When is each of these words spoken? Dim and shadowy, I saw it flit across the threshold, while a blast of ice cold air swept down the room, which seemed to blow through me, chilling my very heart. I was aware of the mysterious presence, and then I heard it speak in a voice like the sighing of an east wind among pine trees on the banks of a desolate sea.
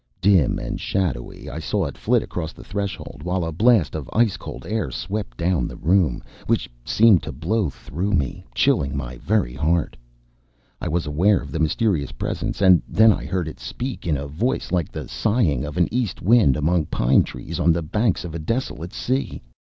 Dim 0.19 0.57
and 0.57 0.81
shadowy, 0.81 1.47
I 1.47 1.59
saw 1.59 1.85
it 1.85 1.95
flit 1.95 2.23
across 2.23 2.53
the 2.53 2.63
threshold, 2.63 3.21
while 3.21 3.45
a 3.45 3.51
blast 3.51 3.93
of 3.93 4.09
ice 4.11 4.35
cold 4.35 4.65
air 4.67 4.89
swept 4.89 5.37
down 5.37 5.67
the 5.67 5.75
room, 5.75 6.23
which 6.47 6.67
seemed 6.83 7.21
to 7.21 7.31
blow 7.31 7.69
through 7.69 8.13
me, 8.13 8.43
chilling 8.55 8.97
my 8.97 9.17
very 9.19 9.53
heart. 9.53 9.95
I 10.81 10.87
was 10.87 11.05
aware 11.05 11.37
of 11.37 11.51
the 11.51 11.59
mysterious 11.59 12.13
presence, 12.13 12.61
and 12.63 12.81
then 12.87 13.13
I 13.13 13.25
heard 13.25 13.47
it 13.47 13.59
speak 13.59 14.07
in 14.07 14.17
a 14.17 14.25
voice 14.25 14.71
like 14.71 14.91
the 14.91 15.07
sighing 15.07 15.63
of 15.65 15.77
an 15.77 15.87
east 15.93 16.19
wind 16.19 16.57
among 16.57 16.87
pine 16.87 17.21
trees 17.21 17.59
on 17.59 17.71
the 17.71 17.83
banks 17.83 18.25
of 18.25 18.33
a 18.33 18.39
desolate 18.39 18.93
sea. 18.93 19.39